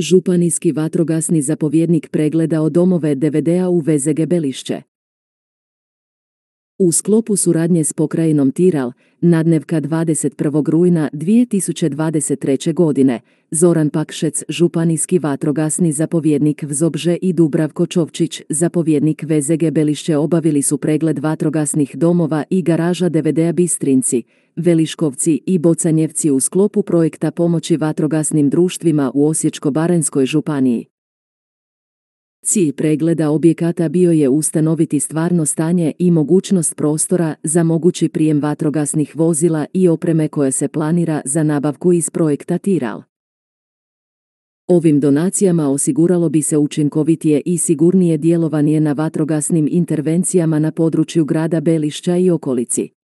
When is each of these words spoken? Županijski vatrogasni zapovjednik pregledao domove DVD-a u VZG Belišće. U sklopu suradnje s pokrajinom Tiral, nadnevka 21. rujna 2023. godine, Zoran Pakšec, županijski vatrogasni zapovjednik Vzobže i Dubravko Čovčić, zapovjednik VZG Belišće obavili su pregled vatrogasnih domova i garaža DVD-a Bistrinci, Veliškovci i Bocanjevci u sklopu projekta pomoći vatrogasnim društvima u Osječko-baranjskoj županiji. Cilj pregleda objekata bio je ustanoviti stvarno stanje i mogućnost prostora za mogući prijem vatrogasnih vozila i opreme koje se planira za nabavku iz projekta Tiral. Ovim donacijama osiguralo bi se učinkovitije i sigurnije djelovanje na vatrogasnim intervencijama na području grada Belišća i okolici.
Županijski 0.00 0.72
vatrogasni 0.72 1.42
zapovjednik 1.42 2.08
pregledao 2.10 2.68
domove 2.70 3.14
DVD-a 3.14 3.68
u 3.68 3.78
VZG 3.78 4.26
Belišće. 4.26 4.82
U 6.80 6.92
sklopu 6.92 7.36
suradnje 7.36 7.84
s 7.84 7.92
pokrajinom 7.92 8.50
Tiral, 8.52 8.92
nadnevka 9.20 9.80
21. 9.80 10.70
rujna 10.70 11.10
2023. 11.12 12.74
godine, 12.74 13.20
Zoran 13.50 13.90
Pakšec, 13.90 14.42
županijski 14.48 15.18
vatrogasni 15.18 15.92
zapovjednik 15.92 16.62
Vzobže 16.62 17.16
i 17.22 17.32
Dubravko 17.32 17.86
Čovčić, 17.86 18.42
zapovjednik 18.48 19.22
VZG 19.22 19.70
Belišće 19.72 20.16
obavili 20.16 20.62
su 20.62 20.78
pregled 20.78 21.18
vatrogasnih 21.18 21.96
domova 21.96 22.44
i 22.50 22.62
garaža 22.62 23.08
DVD-a 23.08 23.52
Bistrinci, 23.52 24.22
Veliškovci 24.56 25.40
i 25.46 25.58
Bocanjevci 25.58 26.30
u 26.30 26.40
sklopu 26.40 26.82
projekta 26.82 27.30
pomoći 27.30 27.76
vatrogasnim 27.76 28.50
društvima 28.50 29.10
u 29.14 29.28
Osječko-baranjskoj 29.28 30.26
županiji. 30.26 30.86
Cilj 32.42 32.72
pregleda 32.72 33.30
objekata 33.30 33.88
bio 33.88 34.12
je 34.12 34.28
ustanoviti 34.28 35.00
stvarno 35.00 35.46
stanje 35.46 35.92
i 35.98 36.10
mogućnost 36.10 36.76
prostora 36.76 37.34
za 37.42 37.62
mogući 37.62 38.08
prijem 38.08 38.40
vatrogasnih 38.40 39.16
vozila 39.16 39.66
i 39.72 39.88
opreme 39.88 40.28
koje 40.28 40.52
se 40.52 40.68
planira 40.68 41.20
za 41.24 41.42
nabavku 41.42 41.92
iz 41.92 42.10
projekta 42.10 42.58
Tiral. 42.58 43.02
Ovim 44.66 45.00
donacijama 45.00 45.68
osiguralo 45.68 46.28
bi 46.28 46.42
se 46.42 46.58
učinkovitije 46.58 47.42
i 47.44 47.58
sigurnije 47.58 48.18
djelovanje 48.18 48.80
na 48.80 48.92
vatrogasnim 48.92 49.68
intervencijama 49.70 50.58
na 50.58 50.72
području 50.72 51.24
grada 51.24 51.60
Belišća 51.60 52.16
i 52.16 52.30
okolici. 52.30 52.97